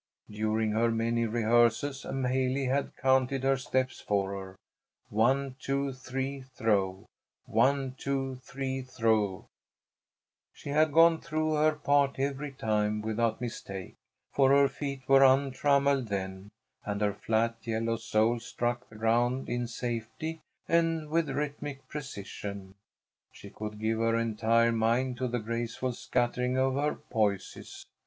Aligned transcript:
During 0.31 0.71
her 0.71 0.89
many 0.89 1.27
rehearsals 1.27 2.05
M'haley 2.05 2.65
had 2.65 2.97
counted 2.97 3.43
her 3.43 3.55
steps 3.55 4.01
for 4.01 4.31
her: 4.31 4.55
"One, 5.09 5.57
two, 5.59 5.93
three 5.93 6.41
throw! 6.41 7.05
One, 7.45 7.93
two, 7.99 8.37
three 8.41 8.81
throw!" 8.81 9.45
She 10.53 10.69
had 10.71 10.91
gone 10.91 11.21
through 11.21 11.53
her 11.53 11.73
part 11.73 12.15
every 12.17 12.51
time 12.51 13.03
without 13.03 13.41
mistake, 13.41 13.93
for 14.31 14.49
her 14.49 14.67
feet 14.67 15.03
were 15.07 15.23
untrammelled 15.23 16.07
then, 16.07 16.49
and 16.83 16.99
her 17.01 17.13
flat 17.13 17.57
yellow 17.61 17.97
soles 17.97 18.43
struck 18.43 18.89
the 18.89 18.95
ground 18.95 19.49
in 19.49 19.67
safety 19.67 20.41
and 20.67 21.09
with 21.11 21.29
rhythmic 21.29 21.87
precision. 21.87 22.73
She 23.31 23.51
could 23.51 23.77
give 23.79 23.99
her 23.99 24.17
entire 24.17 24.71
mind 24.71 25.17
to 25.17 25.27
the 25.27 25.37
graceful 25.37 25.93
scattering 25.93 26.57
of 26.57 26.73
her 26.73 26.95
posies. 26.95 27.85